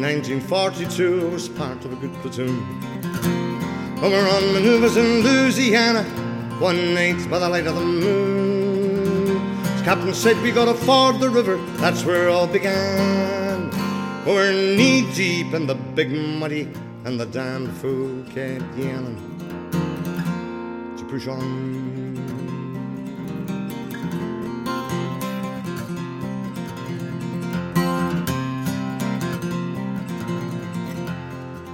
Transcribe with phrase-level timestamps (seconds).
[0.00, 2.64] 1942, I was part of a good platoon.
[4.00, 6.04] Were on maneuvers in Louisiana,
[6.58, 9.62] one night by the light of the moon.
[9.78, 13.70] The captain said we gotta ford the river, that's where all began.
[14.24, 16.68] We were knee deep in the big muddy,
[17.04, 19.18] and the damned fool kept yelling
[20.96, 21.81] to push on.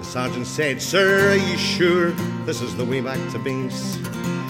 [0.09, 2.13] Sergeant said, Sir, are you sure
[2.47, 3.99] this is the way back to base?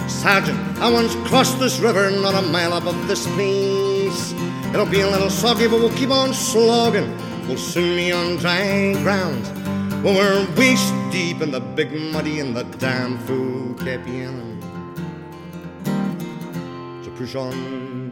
[0.06, 4.32] Sergeant, I once crossed this river not a mile above this place.
[4.72, 7.10] It'll be a little soggy, but we'll keep on slogging.
[7.48, 9.44] We'll soon be on dry ground.
[10.04, 14.60] When we're waist deep in the big muddy and the damn fool kept yelling.
[17.02, 18.07] To push on.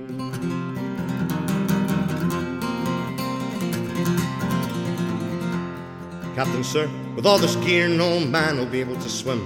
[6.36, 9.40] Captain, sir, with all this gear, no man will be able to swim.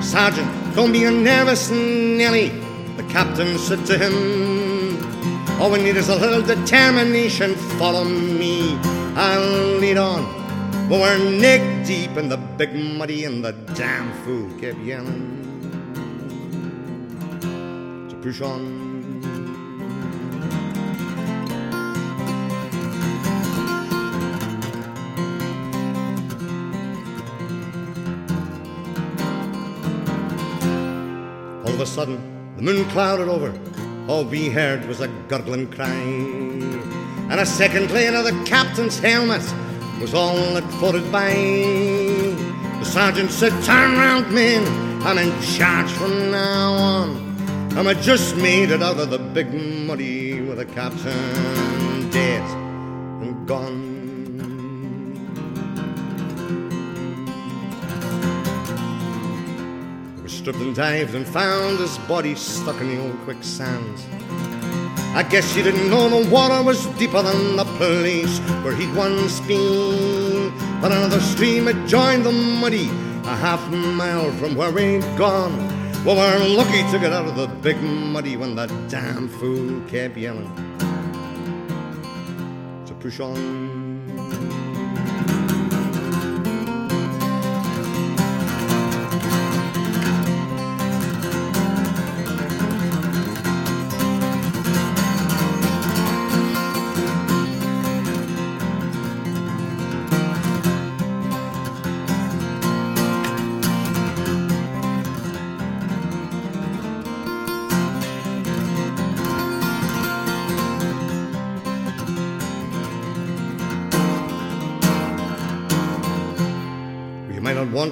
[0.00, 2.48] Sergeant, don't be a nervous Nelly,
[2.96, 4.96] the captain said to him.
[5.60, 7.54] All we need is a little determination.
[7.78, 8.78] Follow me,
[9.16, 10.24] I'll lead on.
[10.88, 15.42] But we're neck deep in the big muddy, and the damn fool kept yelling
[18.08, 18.85] to push on.
[31.86, 33.52] A sudden, the moon clouded over.
[34.08, 35.86] All we heard was a gurgling cry.
[37.30, 39.42] And a second later, the captain's helmet
[40.00, 41.30] was all that floated by.
[41.30, 44.64] The sergeant said, Turn round, men.
[45.06, 47.08] I'm in charge from now on.
[47.78, 49.54] And I just made it out of the big
[49.86, 52.42] muddy with the captain dead
[53.22, 53.95] and gone.
[60.46, 63.98] Stripped and dived and found his body stuck in the old quicksand.
[65.12, 69.40] I guess he didn't know the water was deeper than the place where he'd once
[69.40, 70.56] been.
[70.80, 72.86] But another stream had joined the muddy
[73.24, 75.52] a half mile from where we'd gone.
[76.04, 80.16] Well, we're lucky to get out of the big muddy when that damn fool kept
[80.16, 80.46] yelling
[82.86, 83.75] to push on.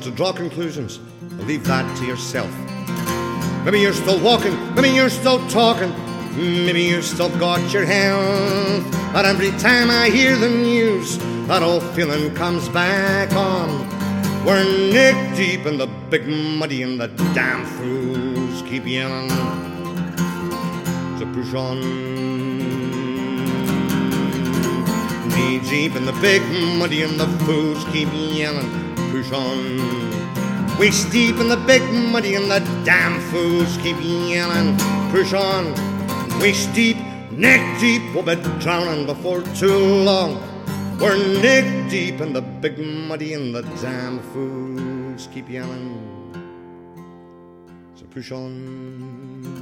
[0.00, 1.00] To draw conclusions.
[1.46, 2.50] Leave that to yourself.
[3.64, 5.90] Maybe you're still walking, maybe you're still talking,
[6.36, 8.84] maybe you still got your health.
[9.12, 13.68] But every time I hear the news, that old feeling comes back on.
[14.44, 19.28] We're neck deep in the big muddy, and the damn fools keep yelling
[21.18, 21.80] to push on.
[25.30, 26.42] Knee deep in the big
[26.78, 28.83] muddy, and the fools keep yelling
[29.14, 30.76] push on.
[30.76, 34.76] Waist deep in the big muddy and the damn fools keep yelling,
[35.12, 35.72] push on.
[36.40, 36.96] Waist deep,
[37.30, 40.42] neck deep, we'll be drowning before too long.
[40.98, 45.94] We're neck deep in the big muddy and the damn fools keep yelling.
[47.94, 49.53] So push on.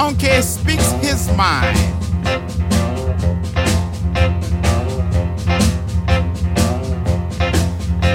[0.00, 1.76] Monkey speaks his mind.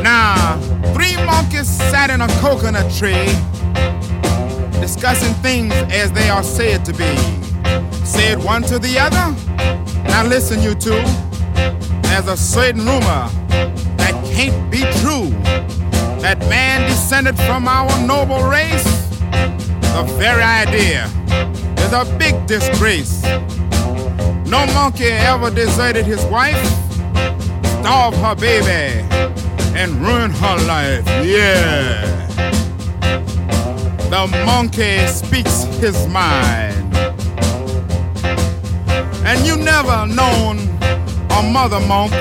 [0.01, 0.57] Now,
[0.93, 3.27] three monkeys sat in a coconut tree
[4.79, 7.13] discussing things as they are said to be.
[8.05, 9.27] Said one to the other.
[10.03, 11.03] Now listen, you two.
[12.07, 13.27] There's a certain rumor
[13.97, 15.31] that can't be true.
[16.21, 18.89] That man descended from our noble race.
[19.93, 21.11] The very idea
[21.93, 23.21] a big disgrace.
[24.47, 26.57] No monkey ever deserted his wife,
[27.79, 29.05] starved her baby,
[29.77, 31.05] and ruined her life.
[31.23, 32.09] Yeah.
[34.09, 36.95] The monkey speaks his mind.
[39.25, 40.59] And you never known
[41.29, 42.11] a mother monk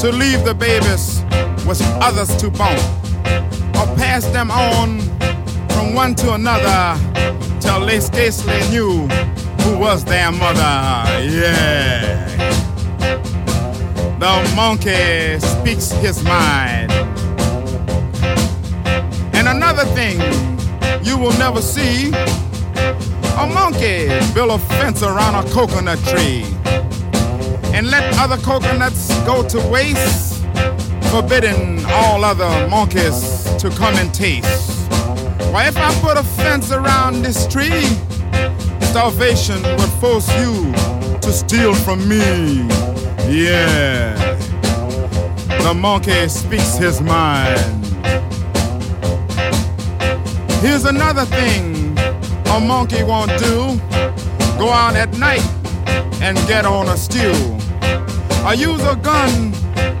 [0.00, 1.22] to leave the babies
[1.66, 2.78] with others to bone
[3.74, 5.00] or pass them on
[5.70, 7.13] from one to another
[7.64, 9.08] till they scarcely knew
[9.62, 10.62] who was their mother.
[11.24, 12.28] Yeah.
[14.18, 16.92] The monkey speaks his mind.
[19.34, 20.20] And another thing
[21.02, 22.12] you will never see
[23.36, 26.44] a monkey build a fence around a coconut tree
[27.74, 30.44] and let other coconuts go to waste,
[31.10, 34.73] forbidding all other monkeys to come and taste.
[35.54, 37.84] Why, if I put a fence around this tree,
[38.90, 40.72] starvation would force you
[41.20, 42.66] to steal from me.
[43.30, 44.16] Yeah.
[45.62, 47.86] The monkey speaks his mind.
[50.60, 51.96] Here's another thing
[52.48, 53.78] a monkey won't do
[54.58, 55.46] go out at night
[56.20, 57.32] and get on a stew.
[58.44, 59.54] I use a gun,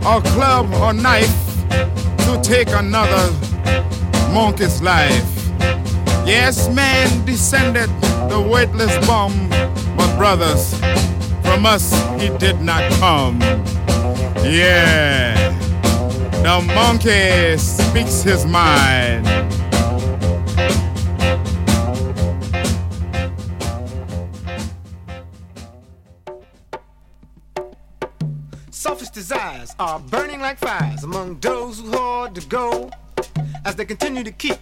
[0.04, 1.38] a club, or knife
[2.26, 3.30] to take another
[4.32, 5.33] monkey's life.
[6.26, 7.90] Yes, man descended
[8.30, 9.50] the weightless bomb,
[9.94, 10.74] but brothers,
[11.42, 13.38] from us he did not come.
[14.42, 15.52] Yeah,
[16.42, 19.26] the monkey speaks his mind.
[28.70, 32.94] Selfish desires are burning like fires among those who hoard the gold
[33.66, 34.56] as they continue to keep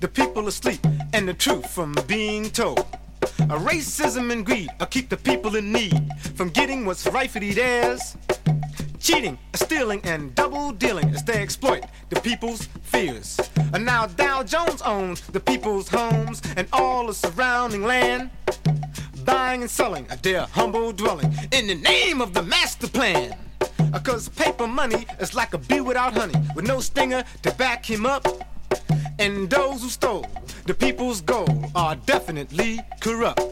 [0.00, 0.80] the people asleep
[1.12, 2.86] and the truth from being told.
[3.40, 8.16] A racism and greed will keep the people in need from getting what's rightfully theirs.
[8.98, 13.38] Cheating, stealing, and double dealing as they exploit the people's fears.
[13.72, 18.30] And now Dow Jones owns the people's homes and all the surrounding land.
[19.24, 23.36] Buying and selling their humble dwelling in the name of the master plan.
[24.04, 28.06] Cause paper money is like a bee without honey, with no stinger to back him
[28.06, 28.26] up.
[29.18, 30.26] And those who stole
[30.66, 33.42] the people's gold are definitely corrupt.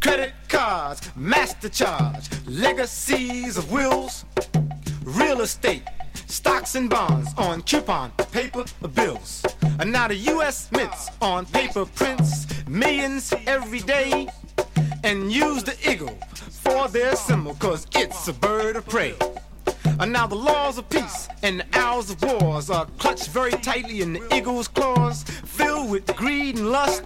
[0.00, 4.24] Credit cards, master charge, legacies of wills,
[5.02, 5.82] real estate,
[6.26, 8.64] stocks and bonds on coupon paper
[8.94, 9.44] bills.
[9.78, 14.28] And now the US mints on paper prints millions every day
[15.04, 16.16] and use the eagle
[16.50, 19.14] for their symbol, cause it's a bird of prey.
[20.00, 24.02] And now the laws of peace and the hours of wars are clutched very tightly
[24.02, 27.02] in the eagle's claws, filled with greed and lust.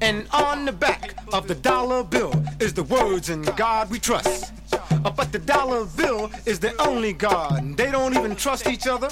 [0.00, 4.52] And on the back of the dollar bill is the words in God we trust.
[4.72, 8.86] Uh, but the dollar bill is the only God, and they don't even trust each
[8.86, 9.08] other.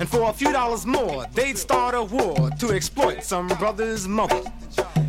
[0.00, 4.42] And for a few dollars more, they'd start a war to exploit some brother's mother.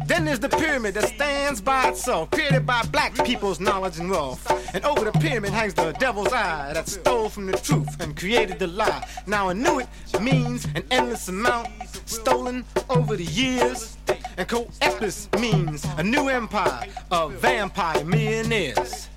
[0.09, 4.43] Then there's the pyramid that stands by itself, created by black people's knowledge and wealth.
[4.73, 8.57] And over the pyramid hangs the devil's eye that stole from the truth and created
[8.57, 9.07] the lie.
[9.27, 9.87] Now Annuit
[10.19, 11.67] means an endless amount
[12.07, 13.97] stolen over the years.
[14.35, 19.09] And Coeptis means a new empire of vampire millionaires.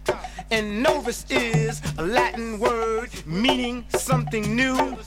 [0.50, 4.98] And novus is a Latin word meaning something new.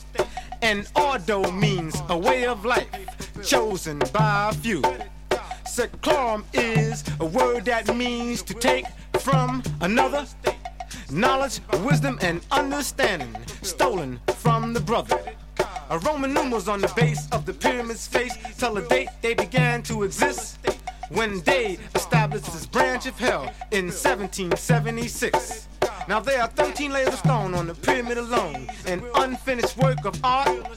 [0.63, 2.87] And ordo means a way of life
[3.43, 4.81] chosen by a few.
[5.75, 8.85] Seclorum is a word that means to take
[9.19, 10.25] from another.
[11.11, 15.19] Knowledge, wisdom, and understanding stolen from the brother.
[15.89, 19.83] A Roman numerals on the base of the pyramid's face tell the date they began
[19.83, 20.59] to exist.
[21.09, 25.67] When they established this branch of hell in 1776.
[26.07, 30.17] Now there are 13 layers of stone on the pyramid alone, an unfinished work of
[30.23, 30.69] art.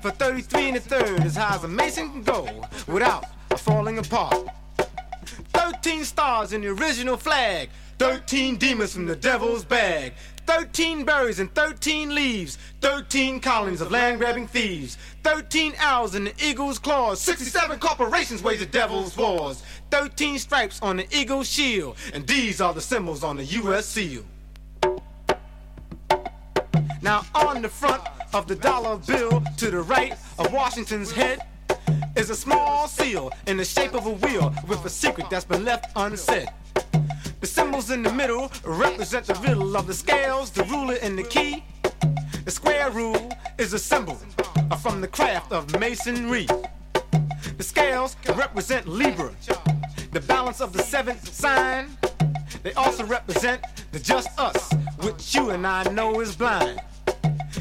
[0.00, 4.48] For 33 and a third is high as a mason can go without falling apart.
[5.52, 10.12] 13 stars in the original flag, 13 demons from the devil's bag.
[10.46, 16.34] 13 berries and 13 leaves, 13 colonies of land grabbing thieves, 13 owls in the
[16.40, 22.24] eagle's claws, 67 corporations wage the devil's wars, 13 stripes on the eagle's shield, and
[22.28, 23.86] these are the symbols on the U.S.
[23.86, 24.22] seal.
[27.02, 31.40] Now, on the front of the dollar bill to the right of Washington's head
[32.16, 35.64] is a small seal in the shape of a wheel with a secret that's been
[35.64, 36.48] left unsaid.
[37.40, 41.22] The symbols in the middle represent the riddle of the scales, the ruler, and the
[41.22, 41.62] key.
[42.44, 44.18] The square rule is a symbol
[44.80, 46.46] from the craft of masonry.
[47.56, 49.32] The scales represent Libra,
[50.12, 51.96] the balance of the seventh sign.
[52.62, 56.80] They also represent the just us, which you and I know is blind.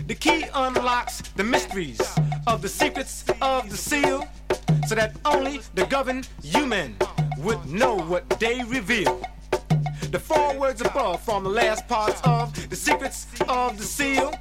[0.08, 2.00] The key unlocks the mysteries
[2.48, 4.28] of the secrets of the seal,
[4.88, 6.96] so that only the governed human
[7.40, 9.22] would know what they reveal.
[10.12, 14.34] The four words above form the last parts of the secrets of the seal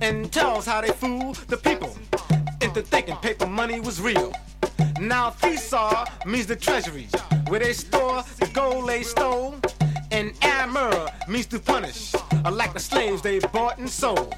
[0.00, 1.96] and tells how they fool the people
[2.60, 4.32] into thinking paper money was real.
[5.00, 7.08] Now Thesaur means the treasury,
[7.48, 9.56] where they store the gold they stole.
[10.10, 12.14] And Amur means to punish,
[12.50, 14.34] like the slaves they bought and sold.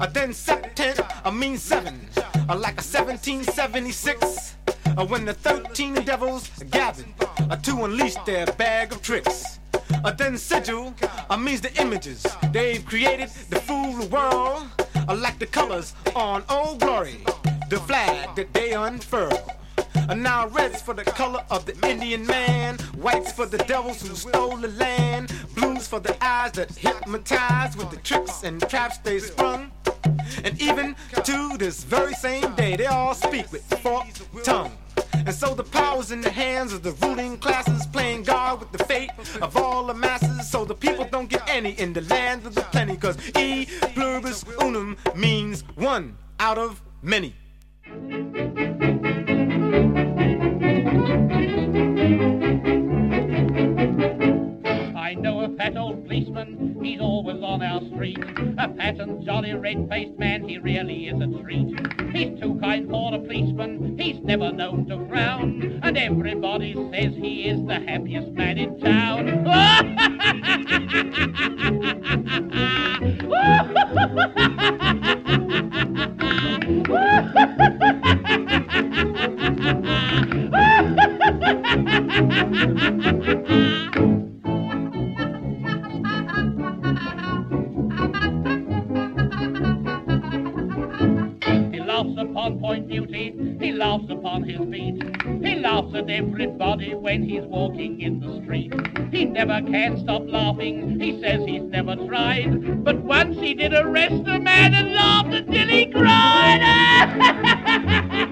[0.00, 2.08] Uh, then Septent uh, means seven,
[2.48, 4.56] uh, like a 1776,
[4.96, 7.06] uh, when the 13 devils gathered
[7.50, 9.60] uh, to unleash their bag of tricks.
[10.04, 10.94] Uh, then sigil
[11.30, 14.66] uh, means the images they've created to fool the world,
[15.08, 17.24] uh, like the colors on Old Glory,
[17.70, 19.32] the flag that they unfurl.
[19.78, 24.14] Uh, now red's for the color of the Indian man, white's for the devils who
[24.14, 29.18] stole the land, blues for the eyes that hypnotize with the tricks and traps they
[29.18, 29.70] sprung.
[30.44, 34.72] And even to this very same day, they all speak with forked tongue.
[35.14, 38.84] And so the power's in the hands of the ruling classes, playing God with the
[38.84, 40.50] fate of all the masses.
[40.50, 44.44] So the people don't get any in the land of the plenty, cause E pluribus
[44.60, 47.34] unum means one out of many.
[55.64, 58.18] Fat old policeman, he's always on our street.
[58.58, 61.74] A and jolly red-faced man, he really is a treat.
[62.14, 65.80] He's too kind for a policeman, he's never known to frown.
[65.82, 69.26] And everybody says he is the happiest man in town.
[83.94, 84.28] He
[93.94, 95.00] laughs upon his beat.
[95.44, 98.72] He laughs at everybody when he's walking in the street.
[99.12, 102.82] He never can stop laughing, he says he's never tried.
[102.84, 106.60] But once he did arrest a man and laughed until he cried.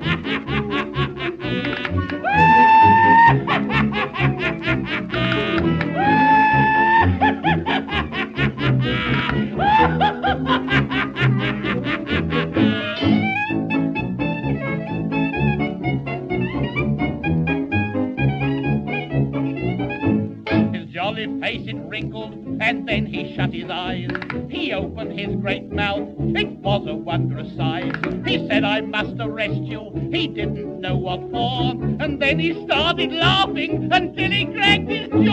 [30.23, 31.73] he didn't know what for.
[32.01, 35.27] And then he started laughing until he cracked his So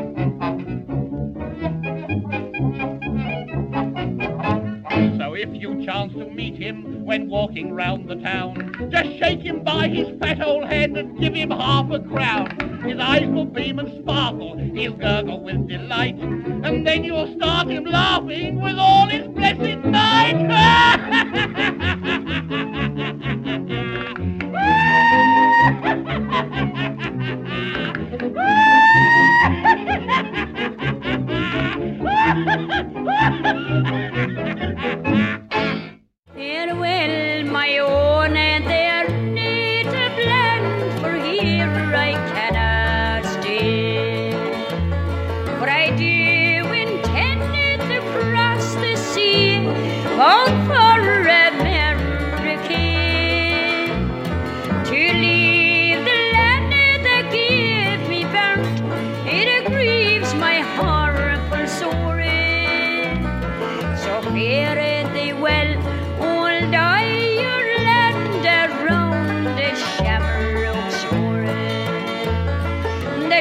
[7.50, 11.50] walking round the town, just shake him by his fat old hand and give him
[11.50, 12.48] half a crown.
[12.84, 17.86] His eyes will beam and sparkle, he'll gurgle with delight, and then you'll start him
[17.86, 21.06] laughing with all his blessed might.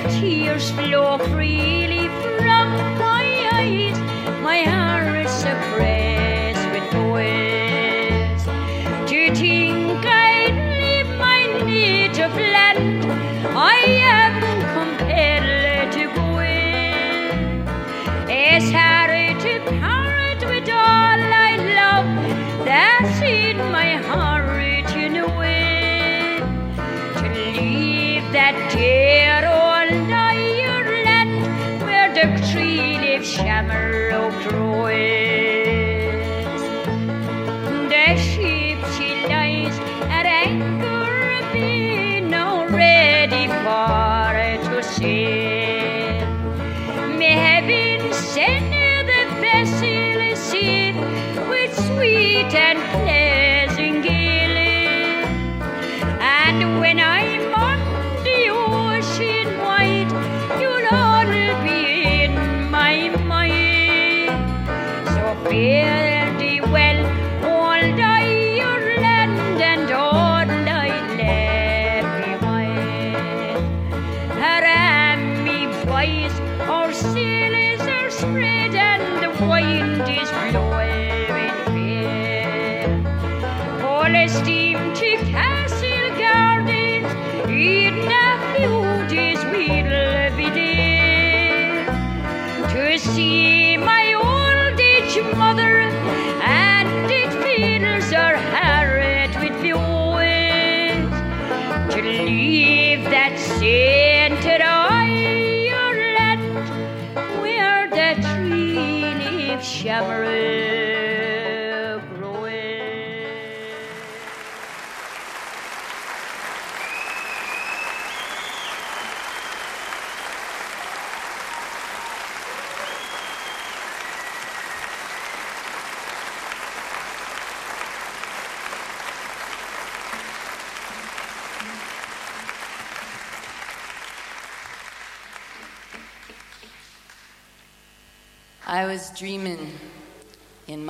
[0.10, 1.89] tears flow freely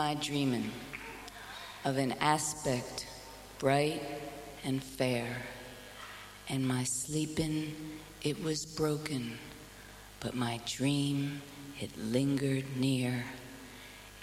[0.10, 0.72] my dreaming
[1.86, 3.06] of an aspect
[3.60, 4.02] bright
[4.64, 5.38] and fair,
[6.50, 7.76] and my sleeping
[8.24, 9.38] it was broken,
[10.20, 11.40] but my dream
[11.80, 13.24] it lingered near.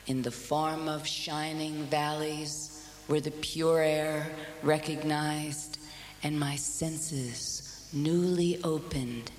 [0.09, 4.27] In the form of shining valleys where the pure air
[4.65, 5.79] recognized,
[6.25, 9.31] and my senses newly opened,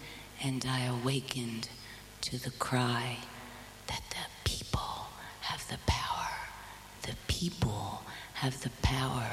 [0.41, 1.67] and I awakened
[2.21, 3.17] to the cry
[7.37, 8.01] people
[8.33, 9.29] have the power.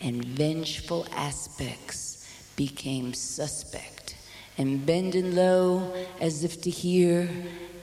[0.00, 4.16] And vengeful aspects became suspect
[4.58, 7.28] and bending low as if to hear,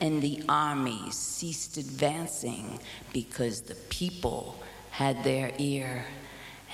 [0.01, 2.79] and the armies ceased advancing
[3.13, 6.05] because the people had their ear.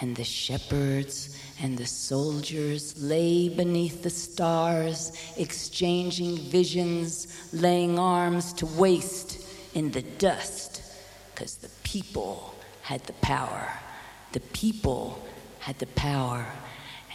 [0.02, 8.66] And the shepherds and the soldiers lay beneath the stars, exchanging visions, laying arms to
[8.66, 10.82] waste in the dust,
[11.34, 12.55] because the people
[12.86, 13.68] had the power.
[14.34, 15.20] The people
[15.58, 16.46] had the power.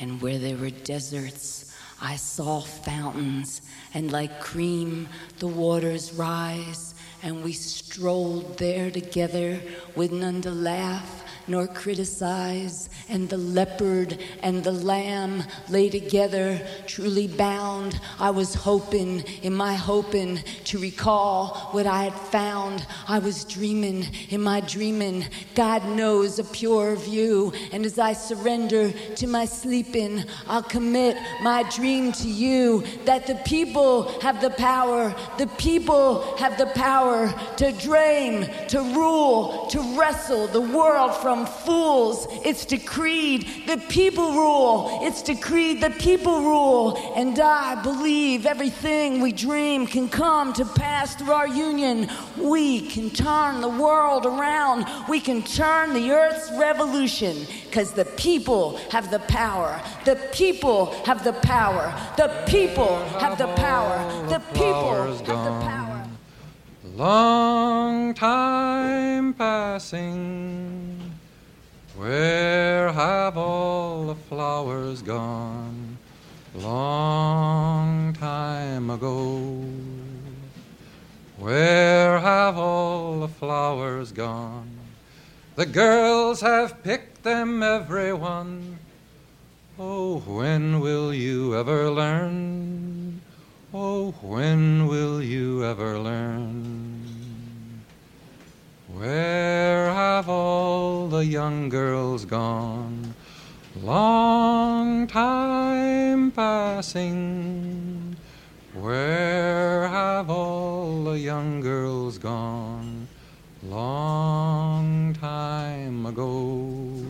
[0.01, 3.63] And where there were deserts, I saw fountains,
[3.95, 6.95] and like cream, the waters rise.
[7.23, 9.61] And we strolled there together
[9.95, 12.89] with none to laugh nor criticize.
[13.09, 18.01] And the leopard and the lamb lay together, truly bound.
[18.21, 22.87] I was hoping, in my hoping, to recall what I had found.
[23.09, 25.25] I was dreaming, in my dreaming,
[25.57, 27.53] God knows a pure view.
[27.73, 33.35] And as I surrender to my sleeping, I'll commit my dream to you that the
[33.45, 40.47] people have the power, the people have the power to dream, to rule, to wrestle
[40.47, 42.27] the world from fools.
[42.45, 45.01] It's decreed the people rule.
[45.03, 46.97] It's decreed the people rule.
[47.17, 52.09] And I believe everything we dream can come to pass through our union.
[52.37, 54.87] We can turn the world around.
[55.09, 59.81] We can turn the earth's revolution because the people have the power.
[60.05, 61.95] The people have the power.
[62.17, 64.29] The people have the power.
[64.29, 66.07] The people have the power.
[66.97, 70.80] Long time passing.
[72.01, 75.99] Where have all the flowers gone?
[76.55, 79.63] Long time ago.
[81.37, 84.71] Where have all the flowers gone?
[85.57, 88.79] The girls have picked them, everyone.
[89.79, 93.21] Oh, when will you ever learn?
[93.75, 96.90] Oh, when will you ever learn?
[99.01, 103.15] Where have all the young girls gone?
[103.83, 108.15] Long time passing.
[108.75, 113.09] Where have all the young girls gone?
[113.63, 117.03] Long time ago.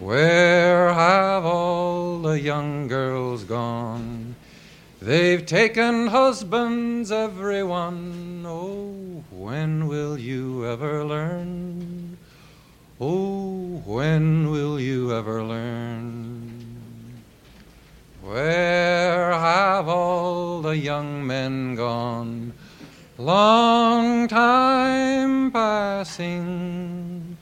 [0.00, 4.21] Where have all the young girls gone?
[5.04, 8.44] They've taken husbands, everyone.
[8.46, 12.16] Oh, when will you ever learn?
[13.00, 17.24] Oh, when will you ever learn?
[18.22, 22.52] Where have all the young men gone?
[23.18, 27.36] Long time passing.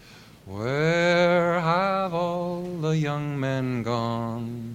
[0.46, 4.69] Where have all the young men gone?